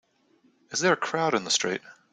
[0.71, 1.81] Is there a crowd in the street?